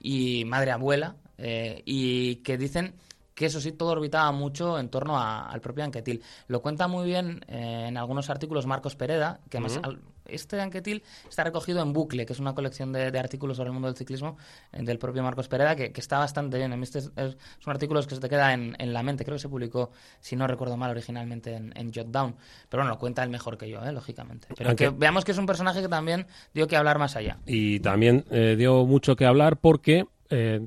y 0.02 0.44
madre 0.46 0.72
abuela, 0.72 1.14
y 1.38 2.36
que 2.42 2.58
dicen 2.58 2.94
que 3.40 3.46
eso 3.46 3.58
sí 3.58 3.72
todo 3.72 3.88
orbitaba 3.92 4.30
mucho 4.32 4.78
en 4.78 4.90
torno 4.90 5.18
al 5.18 5.62
propio 5.62 5.82
Anquetil. 5.82 6.22
Lo 6.46 6.60
cuenta 6.60 6.88
muy 6.88 7.06
bien 7.06 7.40
en 7.48 7.96
algunos 7.96 8.28
artículos 8.28 8.66
Marcos 8.66 8.96
Pereda, 8.96 9.40
que 9.48 9.56
además 9.56 9.80
este 10.26 10.60
Anquetil 10.60 11.02
está 11.26 11.42
recogido 11.42 11.80
en 11.80 11.94
Bucle, 11.94 12.26
que 12.26 12.34
es 12.34 12.38
una 12.38 12.54
colección 12.54 12.92
de, 12.92 13.18
artículos 13.18 13.56
sobre 13.56 13.68
el 13.68 13.72
mundo 13.72 13.88
del 13.88 13.96
ciclismo 13.96 14.36
eh, 14.72 14.82
del 14.82 14.98
propio 14.98 15.22
Marcos 15.22 15.48
Pereda, 15.48 15.74
que, 15.74 15.90
está 15.96 16.18
bastante 16.18 16.58
bien. 16.58 16.70
Este 16.82 16.98
es, 16.98 17.12
son 17.14 17.72
artículos 17.72 18.06
que 18.06 18.14
se 18.14 18.20
te 18.20 18.28
queda 18.28 18.52
en, 18.52 18.92
la 18.92 19.02
mente. 19.02 19.24
Creo 19.24 19.36
que 19.36 19.40
se 19.40 19.48
publicó, 19.48 19.90
si 20.20 20.36
no 20.36 20.46
recuerdo 20.46 20.76
mal, 20.76 20.90
originalmente 20.90 21.54
en, 21.54 21.72
en 21.74 21.94
Jotdown. 21.94 22.36
Pero 22.68 22.82
bueno, 22.82 22.90
lo 22.90 22.98
cuenta 22.98 23.22
él 23.22 23.30
mejor 23.30 23.56
que 23.56 23.70
yo, 23.70 23.82
eh, 23.82 23.90
lógicamente. 23.90 24.48
Pero 24.54 24.76
que 24.76 24.90
veamos 24.90 25.24
que 25.24 25.32
es 25.32 25.38
un 25.38 25.46
personaje 25.46 25.80
que 25.80 25.88
también 25.88 26.26
dio 26.52 26.66
que 26.66 26.76
hablar 26.76 26.98
más 26.98 27.16
allá. 27.16 27.38
Y 27.46 27.80
también 27.80 28.26
eh, 28.30 28.56
dio 28.58 28.84
mucho 28.84 29.16
que 29.16 29.24
hablar 29.24 29.56
porque 29.56 30.06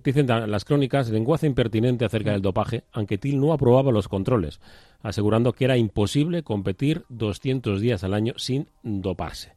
dicen 0.03 0.27
las 0.27 0.65
crónicas, 0.65 1.09
lenguaje 1.09 1.47
impertinente 1.47 2.05
acerca 2.05 2.31
del 2.31 2.41
dopaje, 2.41 2.83
Anquetil 2.91 3.39
no 3.39 3.53
aprobaba 3.53 3.91
los 3.91 4.07
controles, 4.07 4.59
asegurando 5.01 5.53
que 5.53 5.65
era 5.65 5.77
imposible 5.77 6.43
competir 6.43 7.05
200 7.09 7.79
días 7.79 8.03
al 8.03 8.13
año 8.13 8.33
sin 8.37 8.67
doparse. 8.83 9.55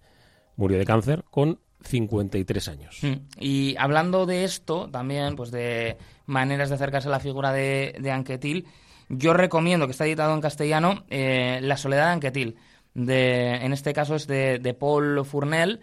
murió 0.57 0.79
de 0.79 0.85
cáncer 0.85 1.25
con 1.31 1.59
53 1.83 2.69
años. 2.69 2.99
Mm. 3.03 3.15
Y 3.41 3.77
hablando 3.79 4.27
de 4.27 4.45
esto, 4.45 4.89
también, 4.91 5.37
pues 5.37 5.51
de 5.51 5.97
maneras 6.27 6.69
de 6.69 6.75
acercarse 6.75 7.09
a 7.09 7.13
la 7.13 7.21
figura 7.21 7.53
de, 7.53 8.11
Anquetil, 8.11 8.67
yo 9.09 9.35
recomiendo, 9.35 9.87
que 9.87 9.93
está 9.93 10.07
editado 10.07 10.35
en 10.35 10.41
castellano, 10.41 11.05
eh, 11.09 11.61
La 11.63 11.77
soledad 11.77 12.07
de 12.07 12.13
Anquetil. 12.13 12.57
De, 12.95 13.57
en 13.57 13.73
este 13.73 13.93
caso 13.93 14.15
es 14.15 14.27
de, 14.27 14.59
de 14.59 14.75
Paul 14.75 15.25
Fournel. 15.25 15.81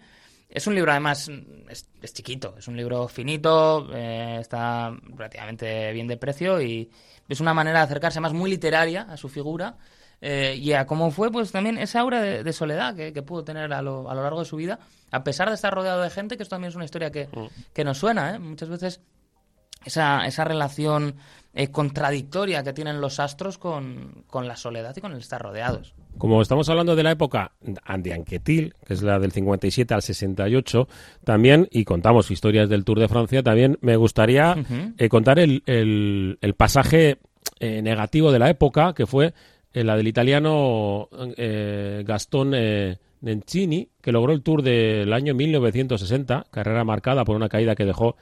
Es 0.54 0.68
un 0.68 0.76
libro, 0.76 0.92
además, 0.92 1.28
es, 1.68 1.88
es 2.00 2.14
chiquito, 2.14 2.54
es 2.56 2.68
un 2.68 2.76
libro 2.76 3.08
finito, 3.08 3.88
eh, 3.92 4.38
está 4.40 4.96
relativamente 5.16 5.92
bien 5.92 6.06
de 6.06 6.16
precio 6.16 6.62
y 6.62 6.88
es 7.28 7.40
una 7.40 7.52
manera 7.52 7.80
de 7.80 7.84
acercarse 7.86 8.20
más 8.20 8.32
muy 8.32 8.50
literaria 8.50 9.02
a 9.02 9.16
su 9.16 9.28
figura 9.28 9.76
eh, 10.20 10.56
y 10.56 10.72
a 10.72 10.86
cómo 10.86 11.10
fue 11.10 11.32
pues 11.32 11.50
también 11.50 11.76
esa 11.76 12.00
aura 12.00 12.22
de, 12.22 12.44
de 12.44 12.52
soledad 12.52 12.94
que, 12.94 13.12
que, 13.12 13.22
pudo 13.22 13.42
tener 13.42 13.72
a 13.72 13.82
lo, 13.82 14.08
a 14.08 14.14
lo, 14.14 14.22
largo 14.22 14.38
de 14.38 14.44
su 14.44 14.54
vida, 14.54 14.78
a 15.10 15.24
pesar 15.24 15.48
de 15.48 15.56
estar 15.56 15.74
rodeado 15.74 16.02
de 16.02 16.10
gente, 16.10 16.36
que 16.36 16.44
esto 16.44 16.54
también 16.54 16.68
es 16.68 16.76
una 16.76 16.84
historia 16.84 17.10
que, 17.10 17.26
mm. 17.26 17.46
que 17.72 17.84
nos 17.84 17.98
suena, 17.98 18.36
¿eh? 18.36 18.38
muchas 18.38 18.68
veces 18.68 19.00
esa, 19.84 20.26
esa 20.26 20.44
relación 20.44 21.16
eh, 21.56 21.68
contradictoria 21.68 22.64
que 22.64 22.72
tienen 22.72 23.00
los 23.00 23.20
astros 23.20 23.58
con, 23.58 24.24
con, 24.26 24.48
la 24.48 24.56
soledad 24.56 24.92
y 24.96 25.00
con 25.00 25.12
el 25.12 25.18
estar 25.18 25.40
rodeados. 25.40 25.94
Como 26.18 26.42
estamos 26.42 26.68
hablando 26.68 26.96
de 26.96 27.04
la 27.04 27.12
época 27.12 27.52
de 27.60 28.12
Anquetil, 28.12 28.74
que 28.84 28.94
es 28.94 29.02
la 29.02 29.20
del 29.20 29.30
57 29.30 29.94
al 29.94 30.02
68, 30.02 30.88
también, 31.22 31.68
y 31.70 31.84
contamos 31.84 32.32
historias 32.32 32.68
del 32.68 32.84
Tour 32.84 32.98
de 32.98 33.08
Francia, 33.08 33.42
también 33.44 33.78
me 33.82 33.96
gustaría 33.96 34.52
uh 34.56 34.62
-huh. 34.62 34.94
eh, 34.98 35.08
contar 35.08 35.38
el, 35.38 35.62
el, 35.66 36.38
el 36.40 36.54
pasaje 36.54 37.18
eh, 37.60 37.82
negativo 37.82 38.32
de 38.32 38.38
la 38.40 38.50
época, 38.50 38.92
que 38.92 39.06
fue 39.06 39.32
la 39.72 39.96
del 39.96 40.06
italiano 40.06 41.08
Gastón 42.04 42.52
Nencini, 43.24 43.88
que 44.00 44.12
logró 44.12 44.32
el 44.32 44.42
Tour 44.42 44.62
del 44.62 45.12
año 45.12 45.34
1960, 45.34 46.46
carrera 46.50 46.84
marcada 46.84 47.24
por 47.24 47.34
una 47.34 47.48
caída 47.48 47.74
que 47.74 47.84
dejó 47.84 48.16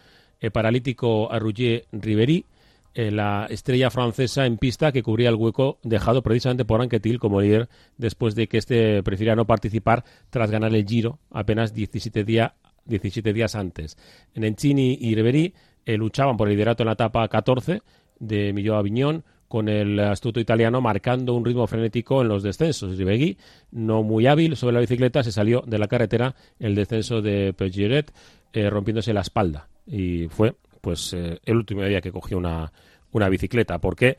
paralítico 0.51 1.31
a 1.33 1.39
Roger 1.39 1.85
Riveri, 1.93 2.47
eh, 2.95 3.11
la 3.11 3.47
estrella 3.49 3.91
francesa 3.91 4.45
en 4.45 4.59
pista 4.59 4.93
que 4.93 5.03
cubría 5.03 5.31
el 5.31 5.37
hueco 5.37 5.79
dejado 5.83 6.23
precisamente 6.23 6.67
por 6.67 6.83
Anquetil 6.83 7.19
como 7.19 7.41
líder 7.41 7.71
después 7.97 8.35
de 8.35 8.49
que 8.49 8.59
este 8.59 9.03
prefiriera 9.03 9.35
no 9.35 9.47
participar 9.47 10.05
tras 10.29 10.51
ganar 10.51 10.75
el 10.75 10.87
Giro 10.87 11.19
apenas 11.31 11.73
17, 11.73 12.23
día, 12.25 12.55
17 12.85 13.33
días 13.33 13.55
antes. 13.55 13.97
Nencini 14.35 14.99
y 15.01 15.15
Riveri 15.15 15.55
eh, 15.87 15.97
luchaban 15.97 16.37
por 16.37 16.49
el 16.49 16.55
liderato 16.55 16.83
en 16.83 16.89
la 16.89 16.93
etapa 16.93 17.27
14 17.29 17.81
de 18.19 18.53
Millau 18.53 18.77
Aviñón 18.77 19.25
con 19.49 19.71
el 19.71 19.99
astuto 19.99 20.39
italiano 20.39 20.83
marcando 20.83 21.33
un 21.33 21.47
ritmo 21.47 21.67
frenético 21.67 22.21
en 22.21 22.29
los 22.29 22.43
descensos. 22.43 22.99
Ribegui, 22.99 23.39
no 23.71 24.03
muy 24.03 24.27
hábil 24.27 24.55
sobre 24.55 24.75
la 24.75 24.81
bicicleta, 24.81 25.23
se 25.23 25.33
salió 25.33 25.63
de 25.67 25.79
la 25.79 25.89
carretera 25.89 26.35
el 26.59 26.75
descenso 26.75 27.23
de 27.23 27.55
Peugeot 27.55 28.13
eh, 28.53 28.69
rompiéndose 28.69 29.15
la 29.15 29.23
espalda 29.23 29.72
y 29.87 30.29
fue 30.29 30.55
pues 30.81 31.13
eh, 31.13 31.39
el 31.45 31.57
último 31.57 31.85
día 31.85 32.01
que 32.01 32.13
cogió 32.13 32.37
una, 32.37 32.73
una 33.13 33.29
bicicleta. 33.29 33.79
Porque 33.79 34.17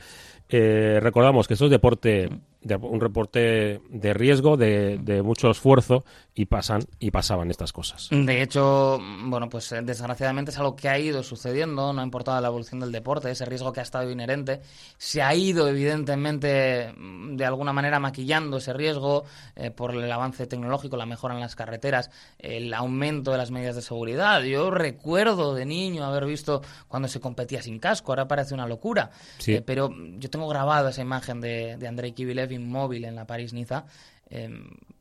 eh, 0.49 0.99
recordamos 1.01 1.47
que 1.47 1.53
esto 1.53 1.65
es 1.65 1.71
deporte 1.71 2.29
de, 2.63 2.75
un 2.75 3.01
reporte 3.01 3.81
de 3.89 4.13
riesgo, 4.13 4.57
de, 4.57 4.97
de, 4.97 5.21
mucho 5.21 5.49
esfuerzo 5.51 6.03
y 6.33 6.45
pasan 6.45 6.83
y 6.99 7.11
pasaban 7.11 7.51
estas 7.51 7.73
cosas. 7.73 8.09
De 8.11 8.41
hecho, 8.41 8.99
bueno, 9.25 9.49
pues 9.49 9.73
desgraciadamente 9.83 10.51
es 10.51 10.57
algo 10.57 10.75
que 10.75 10.89
ha 10.89 10.97
ido 10.97 11.23
sucediendo, 11.23 11.93
no 11.93 12.01
ha 12.01 12.03
importado 12.03 12.39
la 12.41 12.47
evolución 12.47 12.79
del 12.79 12.91
deporte, 12.91 13.29
ese 13.29 13.45
riesgo 13.45 13.73
que 13.73 13.81
ha 13.81 13.83
estado 13.83 14.09
inherente, 14.09 14.61
se 14.97 15.21
ha 15.21 15.35
ido 15.35 15.67
evidentemente 15.67 16.93
de 16.97 17.45
alguna 17.45 17.73
manera 17.73 17.99
maquillando 17.99 18.57
ese 18.57 18.73
riesgo 18.73 19.25
eh, 19.55 19.71
por 19.71 19.91
el 19.91 20.11
avance 20.11 20.47
tecnológico, 20.47 20.97
la 20.97 21.05
mejora 21.05 21.35
en 21.35 21.41
las 21.41 21.55
carreteras, 21.55 22.09
el 22.39 22.73
aumento 22.73 23.31
de 23.31 23.37
las 23.37 23.51
medidas 23.51 23.75
de 23.75 23.81
seguridad. 23.81 24.41
Yo 24.43 24.71
recuerdo 24.71 25.53
de 25.53 25.65
niño 25.65 26.05
haber 26.05 26.25
visto 26.25 26.61
cuando 26.87 27.07
se 27.07 27.19
competía 27.19 27.61
sin 27.61 27.79
casco, 27.79 28.11
ahora 28.11 28.27
parece 28.27 28.53
una 28.53 28.67
locura, 28.67 29.11
sí. 29.37 29.55
eh, 29.55 29.61
pero 29.61 29.93
yo 30.17 30.29
tengo 30.29 30.47
grabado 30.47 30.89
esa 30.89 31.01
imagen 31.01 31.41
de, 31.41 31.77
de 31.77 31.87
Andrei 31.87 32.13
Kivilev 32.13 32.52
inmóvil 32.53 33.05
en 33.05 33.15
la 33.15 33.25
París-Niza, 33.25 33.85
eh, 34.29 34.49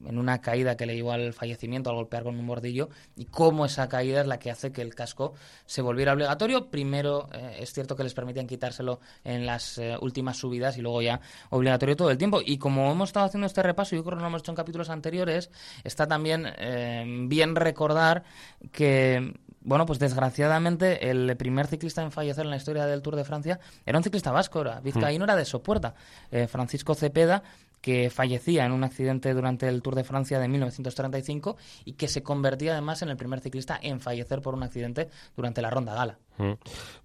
en 0.05 0.19
una 0.19 0.41
caída 0.41 0.77
que 0.77 0.87
le 0.87 0.95
llevó 0.95 1.13
al 1.13 1.33
fallecimiento 1.33 1.91
al 1.91 1.97
golpear 1.97 2.25
con 2.25 2.39
un 2.39 2.47
bordillo, 2.47 2.89
y 3.17 3.27
cómo 3.27 3.65
esa 3.65 3.89
caída 3.89 4.21
es 4.21 4.27
la 4.27 4.39
que 4.39 4.51
hace 4.51 4.73
que 4.73 4.83
el 4.83 4.95
casco 4.95 5.35
se 5.67 5.83
volviera 5.83 6.13
obligatorio. 6.13 6.71
Primero, 6.71 7.29
eh, 7.33 7.59
es 7.61 7.73
cierto 7.73 7.97
que 7.97 8.03
les 8.03 8.15
permitían 8.15 8.47
quitárselo 8.47 9.01
en 9.25 9.47
las 9.47 9.79
eh, 9.79 9.97
últimas 10.01 10.37
subidas 10.37 10.77
y 10.77 10.83
luego 10.83 11.03
ya 11.03 11.21
obligatorio 11.51 11.97
todo 11.97 12.11
el 12.11 12.19
tiempo. 12.19 12.41
Y 12.45 12.59
como 12.59 12.91
hemos 12.91 13.11
estado 13.11 13.27
haciendo 13.27 13.47
este 13.47 13.63
repaso, 13.63 13.97
yo 13.97 14.05
creo 14.05 14.17
que 14.17 14.23
lo 14.23 14.29
hemos 14.29 14.43
hecho 14.43 14.53
en 14.53 14.57
capítulos 14.57 14.91
anteriores, 14.91 15.51
está 15.85 16.07
también 16.07 16.47
eh, 16.59 17.05
bien 17.29 17.55
recordar 17.55 18.25
que 18.73 19.35
bueno, 19.65 19.87
pues 19.87 19.99
desgraciadamente 19.99 21.11
el 21.11 21.37
primer 21.37 21.67
ciclista 21.67 22.03
en 22.03 22.13
fallecer 22.13 22.45
en 22.45 22.51
la 22.51 22.57
historia 22.57 22.87
del 22.87 23.03
Tour 23.03 23.17
de 23.17 23.25
Francia 23.25 23.61
era 23.87 23.99
un 23.99 24.05
ciclista 24.05 24.33
vasco, 24.33 24.61
era 24.61 24.81
vizcaíno, 24.81 25.25
era 25.25 25.37
de 25.37 25.45
Sopuerta, 25.45 25.95
eh, 26.31 26.47
Francisco 26.47 26.95
Cepeda, 26.95 27.43
que 27.83 28.09
fallecía 28.11 28.65
en 28.65 28.73
un 28.73 28.85
accidente 28.85 29.35
durante 29.35 29.69
el 29.69 29.83
Tour 29.83 29.97
de 29.97 30.05
Francia 30.05 30.39
de 30.39 30.49
1935 30.49 31.57
y 31.85 31.95
que 31.95 32.09
se 32.09 32.23
convertía 32.23 32.73
además 32.73 33.03
en 33.03 33.11
el 33.11 33.17
primer 33.17 33.41
ciclista 33.41 33.79
en 33.83 34.01
fallecer 34.01 34.41
por 34.41 34.55
un 34.55 34.63
accidente 34.63 35.09
durante 35.37 35.61
la 35.61 35.69
Ronda 35.69 35.93
Gala. 35.93 36.19
Mm. 36.39 36.53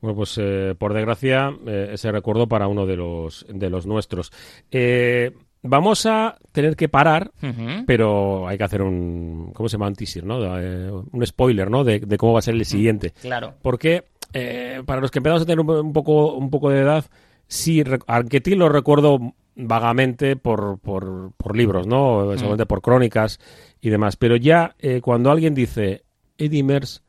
Bueno, 0.01 0.15
pues 0.15 0.37
eh, 0.37 0.75
por 0.77 0.93
desgracia 0.93 1.51
eh, 1.65 1.89
ese 1.93 2.11
recuerdo 2.11 2.47
para 2.47 2.67
uno 2.67 2.85
de 2.85 2.95
los, 2.95 3.45
de 3.49 3.69
los 3.69 3.85
nuestros. 3.87 4.31
Eh, 4.71 5.31
Vamos 5.63 6.05
a 6.05 6.37
tener 6.51 6.75
que 6.75 6.87
parar, 6.87 7.31
uh 7.41 7.45
-huh. 7.47 7.83
pero 7.85 8.47
hay 8.47 8.57
que 8.57 8.63
hacer 8.63 8.81
un, 8.81 9.51
¿cómo 9.53 9.67
se 9.67 9.73
llama? 9.73 9.87
Un 9.87 9.95
teaser, 9.95 10.23
¿no? 10.23 10.59
Eh, 10.59 10.91
un 10.91 11.25
spoiler, 11.25 11.69
¿no? 11.69 11.83
De, 11.83 11.99
de, 11.99 12.17
cómo 12.17 12.33
va 12.33 12.39
a 12.39 12.43
ser 12.43 12.53
el 12.55 12.65
siguiente. 12.65 13.11
Claro. 13.21 13.55
Porque 13.61 14.05
eh, 14.33 14.81
para 14.85 15.01
los 15.01 15.11
que 15.11 15.19
empezamos 15.19 15.41
a 15.41 15.45
tener 15.45 15.59
un, 15.59 15.69
un, 15.69 15.93
poco, 15.93 16.33
un 16.33 16.49
poco 16.49 16.69
de 16.69 16.81
edad, 16.81 17.05
sí, 17.47 17.83
Arquetil 18.07 18.59
lo 18.59 18.69
recuerdo 18.69 19.33
vagamente 19.57 20.35
por, 20.35 20.79
por, 20.79 21.31
por 21.35 21.57
libros, 21.57 21.87
¿no? 21.87 22.33
Mm. 22.35 22.57
por 22.67 22.81
crónicas 22.81 23.39
y 23.81 23.89
demás. 23.89 24.15
Pero 24.15 24.35
ya 24.35 24.75
eh, 24.79 25.01
cuando 25.01 25.31
alguien 25.31 25.55
dice 25.55 26.03
Eddie 26.37 26.63
Mers, 26.63 27.03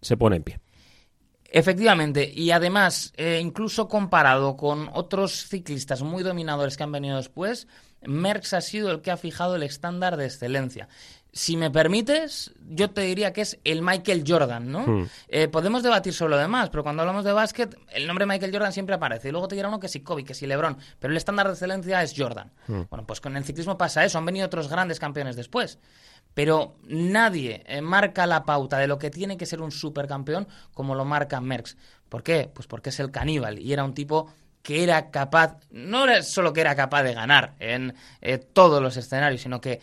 se 0.00 0.16
pone 0.16 0.36
en 0.36 0.42
pie. 0.44 0.60
Efectivamente, 1.56 2.32
y 2.34 2.50
además, 2.50 3.12
eh, 3.16 3.38
incluso 3.40 3.86
comparado 3.86 4.56
con 4.56 4.90
otros 4.92 5.46
ciclistas 5.46 6.02
muy 6.02 6.24
dominadores 6.24 6.76
que 6.76 6.82
han 6.82 6.90
venido 6.90 7.16
después, 7.16 7.68
Merckx 8.02 8.54
ha 8.54 8.60
sido 8.60 8.90
el 8.90 9.02
que 9.02 9.12
ha 9.12 9.16
fijado 9.16 9.54
el 9.54 9.62
estándar 9.62 10.16
de 10.16 10.24
excelencia. 10.24 10.88
Si 11.36 11.56
me 11.56 11.68
permites, 11.68 12.54
yo 12.68 12.90
te 12.90 13.00
diría 13.02 13.32
que 13.32 13.40
es 13.40 13.58
el 13.64 13.82
Michael 13.82 14.24
Jordan, 14.26 14.70
¿no? 14.70 14.86
Hmm. 14.86 15.08
Eh, 15.28 15.48
podemos 15.48 15.82
debatir 15.82 16.14
sobre 16.14 16.30
lo 16.30 16.38
demás, 16.38 16.70
pero 16.70 16.84
cuando 16.84 17.02
hablamos 17.02 17.24
de 17.24 17.32
básquet, 17.32 17.76
el 17.92 18.06
nombre 18.06 18.24
Michael 18.24 18.52
Jordan 18.52 18.72
siempre 18.72 18.94
aparece. 18.94 19.28
Y 19.28 19.32
luego 19.32 19.48
te 19.48 19.56
dirá 19.56 19.68
uno 19.68 19.80
que 19.80 19.88
si 19.88 20.00
Kobe, 20.00 20.24
que 20.24 20.32
si 20.32 20.46
LeBron, 20.46 20.78
pero 21.00 21.10
el 21.10 21.16
estándar 21.16 21.48
de 21.48 21.54
excelencia 21.54 22.02
es 22.02 22.14
Jordan. 22.16 22.52
Hmm. 22.68 22.82
Bueno, 22.88 23.04
pues 23.04 23.20
con 23.20 23.36
el 23.36 23.44
ciclismo 23.44 23.76
pasa 23.76 24.04
eso. 24.04 24.16
Han 24.16 24.24
venido 24.24 24.46
otros 24.46 24.68
grandes 24.68 25.00
campeones 25.00 25.36
después 25.36 25.78
pero 26.34 26.74
nadie 26.88 27.62
eh, 27.66 27.80
marca 27.80 28.26
la 28.26 28.44
pauta 28.44 28.78
de 28.78 28.88
lo 28.88 28.98
que 28.98 29.10
tiene 29.10 29.36
que 29.36 29.46
ser 29.46 29.62
un 29.62 29.70
supercampeón 29.70 30.48
como 30.74 30.94
lo 30.94 31.04
marca 31.04 31.40
Merckx. 31.40 31.76
¿Por 32.08 32.22
qué? 32.22 32.50
Pues 32.52 32.66
porque 32.66 32.90
es 32.90 33.00
el 33.00 33.10
caníbal 33.10 33.58
y 33.58 33.72
era 33.72 33.84
un 33.84 33.94
tipo 33.94 34.28
que 34.62 34.82
era 34.82 35.10
capaz, 35.10 35.58
no 35.70 36.04
era 36.04 36.22
solo 36.22 36.52
que 36.52 36.62
era 36.62 36.74
capaz 36.74 37.02
de 37.02 37.12
ganar 37.12 37.54
en 37.58 37.94
eh, 38.22 38.38
todos 38.38 38.82
los 38.82 38.96
escenarios, 38.96 39.42
sino 39.42 39.60
que 39.60 39.80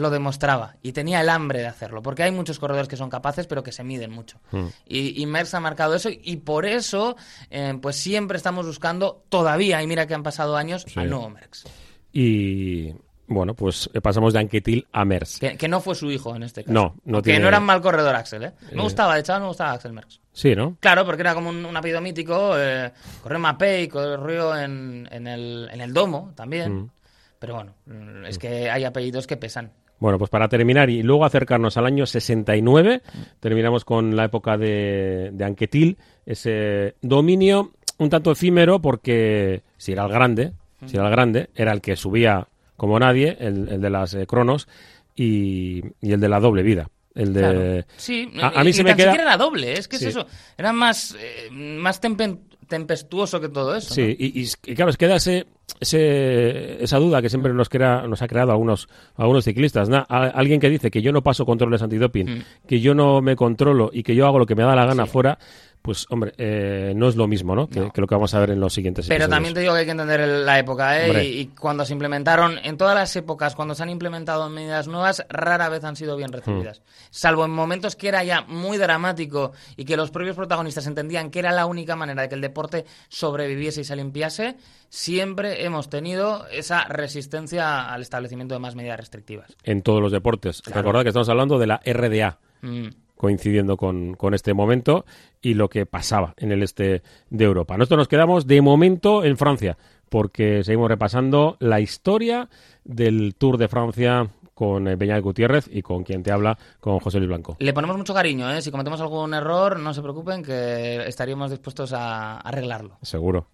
lo 0.00 0.10
demostraba 0.10 0.76
y 0.82 0.92
tenía 0.92 1.20
el 1.20 1.28
hambre 1.28 1.60
de 1.60 1.66
hacerlo, 1.66 2.02
porque 2.02 2.22
hay 2.22 2.32
muchos 2.32 2.58
corredores 2.58 2.88
que 2.88 2.96
son 2.96 3.10
capaces 3.10 3.46
pero 3.46 3.62
que 3.62 3.72
se 3.72 3.84
miden 3.84 4.10
mucho. 4.10 4.40
Mm. 4.50 4.66
Y, 4.86 5.22
y 5.22 5.26
Merckx 5.26 5.54
ha 5.54 5.60
marcado 5.60 5.94
eso 5.94 6.10
y 6.10 6.36
por 6.36 6.66
eso 6.66 7.16
eh, 7.50 7.78
pues 7.80 7.96
siempre 7.96 8.36
estamos 8.36 8.66
buscando 8.66 9.24
todavía, 9.28 9.82
y 9.82 9.86
mira 9.86 10.06
que 10.06 10.14
han 10.14 10.22
pasado 10.22 10.56
años, 10.56 10.84
sí. 10.88 10.98
al 10.98 11.10
nuevo 11.10 11.30
Merckx. 11.30 11.64
Y 12.12 12.92
bueno, 13.30 13.54
pues 13.54 13.88
eh, 13.94 14.00
pasamos 14.00 14.32
de 14.32 14.40
Anquetil 14.40 14.86
a 14.90 15.04
Merckx. 15.04 15.38
Que, 15.38 15.56
que, 15.56 15.68
no 15.68 15.80
fue 15.80 15.94
su 15.94 16.10
hijo 16.10 16.34
en 16.34 16.42
este 16.42 16.64
caso. 16.64 16.74
No, 16.74 16.96
no 17.04 17.18
Que 17.18 17.30
tiene... 17.30 17.40
no 17.40 17.48
era 17.48 17.58
un 17.58 17.64
mal 17.64 17.80
corredor 17.80 18.16
Axel, 18.16 18.42
¿eh? 18.42 18.52
Me 18.72 18.80
eh... 18.80 18.82
gustaba, 18.82 19.14
de 19.14 19.22
chaval 19.22 19.42
me 19.42 19.48
gustaba 19.48 19.72
Axel 19.72 19.92
Merckx. 19.92 20.20
Sí, 20.32 20.56
¿no? 20.56 20.76
Claro, 20.80 21.04
porque 21.06 21.22
era 21.22 21.34
como 21.34 21.50
un, 21.50 21.64
un 21.64 21.76
apellido 21.76 22.00
mítico. 22.00 22.58
Eh, 22.58 22.90
corrió 23.22 23.36
en 23.36 23.42
Mapei, 23.42 23.86
corrió 23.86 24.56
en, 24.56 25.08
en, 25.12 25.26
el, 25.28 25.68
en 25.72 25.80
el 25.80 25.92
Domo 25.92 26.32
también. 26.34 26.74
Mm. 26.74 26.90
Pero 27.38 27.54
bueno, 27.54 27.74
mm, 27.86 28.26
es 28.26 28.38
que 28.38 28.68
hay 28.68 28.84
apellidos 28.84 29.26
que 29.26 29.36
pesan. 29.36 29.72
Bueno, 30.00 30.18
pues 30.18 30.30
para 30.30 30.48
terminar 30.48 30.88
y 30.88 31.02
luego 31.02 31.26
acercarnos 31.26 31.76
al 31.76 31.86
año 31.86 32.06
69, 32.06 33.02
terminamos 33.38 33.84
con 33.84 34.16
la 34.16 34.24
época 34.24 34.56
de, 34.56 35.30
de 35.32 35.44
Anquetil, 35.44 35.98
ese 36.24 36.96
dominio 37.02 37.72
un 37.98 38.08
tanto 38.08 38.32
efímero 38.32 38.80
porque 38.80 39.62
si 39.76 39.92
era 39.92 40.04
el 40.04 40.10
grande, 40.10 40.52
si 40.86 40.96
era 40.96 41.04
el 41.04 41.10
grande, 41.10 41.50
era 41.54 41.72
el 41.72 41.82
que 41.82 41.96
subía 41.96 42.48
como 42.78 42.98
nadie, 42.98 43.36
el, 43.38 43.68
el 43.68 43.80
de 43.80 43.90
las 43.90 44.14
eh, 44.14 44.26
cronos 44.26 44.68
y, 45.14 45.82
y, 46.00 46.12
el 46.12 46.18
de 46.18 46.28
la 46.30 46.40
doble 46.40 46.62
vida. 46.62 46.88
El 47.14 47.34
de... 47.34 47.40
Claro. 47.40 47.84
Sí, 47.98 48.32
a, 48.40 48.60
a 48.60 48.64
mí 48.64 48.72
se 48.72 48.82
me 48.82 48.96
queda... 48.96 49.12
era 49.12 49.36
doble, 49.36 49.74
es 49.74 49.86
que 49.86 49.98
sí. 49.98 50.06
es 50.06 50.16
eso. 50.16 50.26
Era 50.56 50.72
más, 50.72 51.14
eh, 51.20 51.50
más 51.50 52.00
tempestuoso 52.00 53.38
que 53.38 53.50
todo 53.50 53.76
eso. 53.76 53.92
Sí, 53.92 54.00
¿no? 54.02 54.14
y, 54.18 54.74
claro, 54.74 54.90
es 54.92 55.26
ese, 55.26 55.46
ese, 55.78 56.82
esa 56.82 56.98
duda 56.98 57.22
que 57.22 57.28
siempre 57.28 57.52
nos, 57.52 57.68
crea, 57.68 58.02
nos 58.08 58.22
ha 58.22 58.28
creado 58.28 58.52
algunos, 58.52 58.88
algunos 59.16 59.44
ciclistas. 59.44 59.88
alguien 60.08 60.60
que 60.60 60.68
dice 60.68 60.90
que 60.90 61.02
yo 61.02 61.12
no 61.12 61.22
paso 61.22 61.46
controles 61.46 61.82
antidoping, 61.82 62.38
mm. 62.38 62.42
que 62.66 62.80
yo 62.80 62.94
no 62.94 63.20
me 63.20 63.36
controlo 63.36 63.90
y 63.92 64.02
que 64.02 64.14
yo 64.14 64.26
hago 64.26 64.38
lo 64.38 64.46
que 64.46 64.54
me 64.54 64.62
da 64.62 64.74
la 64.74 64.86
gana 64.86 65.06
fuera, 65.06 65.38
pues 65.82 66.06
hombre, 66.10 66.34
eh, 66.36 66.92
no 66.94 67.08
es 67.08 67.16
lo 67.16 67.26
mismo, 67.26 67.54
¿no? 67.54 67.68
Que, 67.68 67.80
lo 67.80 68.06
que 68.06 68.14
vamos 68.14 68.34
a 68.34 68.40
ver 68.40 68.50
en 68.50 68.60
los 68.60 68.74
siguientes 68.74 69.08
Pero 69.08 69.28
también 69.28 69.54
te 69.54 69.60
digo 69.60 69.72
que 69.72 69.80
hay 69.80 69.84
que 69.86 69.92
entender 69.92 70.20
la 70.20 70.58
época, 70.58 71.00
¿eh? 71.00 71.24
Y, 71.24 71.46
cuando 71.46 71.86
se 71.86 71.94
implementaron, 71.94 72.58
en 72.62 72.76
todas 72.76 72.94
las 72.94 73.14
épocas, 73.16 73.54
cuando 73.54 73.74
se 73.74 73.82
han 73.82 73.88
implementado 73.88 74.50
medidas 74.50 74.88
nuevas, 74.88 75.24
rara 75.30 75.70
vez 75.70 75.82
han 75.84 75.96
sido 75.96 76.16
bien 76.16 76.32
recibidas. 76.32 76.80
Hmm. 76.80 77.08
Salvo 77.10 77.44
en 77.46 77.50
momentos 77.52 77.96
que 77.96 78.08
era 78.08 78.22
ya 78.24 78.42
muy 78.42 78.76
dramático 78.76 79.52
y 79.76 79.84
que 79.86 79.96
los 79.96 80.10
propios 80.10 80.36
protagonistas 80.36 80.86
entendían 80.86 81.30
que 81.30 81.38
era 81.38 81.50
la 81.50 81.64
única 81.64 81.96
manera 81.96 82.22
de 82.22 82.28
que 82.28 82.34
el 82.34 82.42
deporte 82.42 82.84
sobreviviese 83.08 83.80
y 83.80 83.84
se 83.84 83.96
limpiase, 83.96 84.56
siempre 84.90 85.64
hemos 85.64 85.88
tenido 85.88 86.46
esa 86.48 86.84
resistencia 86.84 87.90
al 87.90 88.02
establecimiento 88.02 88.54
de 88.54 88.60
más 88.60 88.74
medidas 88.74 88.98
restrictivas. 88.98 89.56
En 89.64 89.80
todos 89.80 90.02
los 90.02 90.12
deportes. 90.12 90.62
Recordad 90.66 91.02
que 91.02 91.08
estamos 91.08 91.30
hablando 91.30 91.58
de 91.58 91.66
la 91.66 91.80
RDA. 91.86 92.38
Mm 92.60 92.88
coincidiendo 93.20 93.76
con, 93.76 94.14
con, 94.14 94.32
este 94.32 94.54
momento 94.54 95.04
y 95.42 95.52
lo 95.52 95.68
que 95.68 95.84
pasaba 95.84 96.32
en 96.38 96.52
el 96.52 96.62
este 96.62 97.02
de 97.28 97.44
Europa. 97.44 97.76
Nosotros 97.76 97.98
nos 97.98 98.08
quedamos 98.08 98.46
de 98.46 98.62
momento 98.62 99.24
en 99.24 99.36
Francia, 99.36 99.76
porque 100.08 100.64
seguimos 100.64 100.88
repasando 100.88 101.58
la 101.60 101.80
historia 101.80 102.48
del 102.82 103.34
Tour 103.34 103.58
de 103.58 103.68
Francia 103.68 104.30
con 104.54 104.88
eh, 104.88 104.96
Beñat 104.96 105.22
Gutiérrez 105.22 105.68
y 105.70 105.82
con 105.82 106.02
quien 106.02 106.22
te 106.22 106.32
habla, 106.32 106.56
con 106.80 106.98
José 106.98 107.18
Luis 107.18 107.28
Blanco. 107.28 107.56
Le 107.58 107.74
ponemos 107.74 107.98
mucho 107.98 108.14
cariño, 108.14 108.50
¿eh? 108.52 108.62
si 108.62 108.70
cometemos 108.70 109.02
algún 109.02 109.34
error, 109.34 109.78
no 109.78 109.92
se 109.92 110.00
preocupen, 110.00 110.42
que 110.42 111.06
estaríamos 111.06 111.50
dispuestos 111.50 111.92
a 111.92 112.38
arreglarlo. 112.38 112.96
Seguro. 113.02 113.48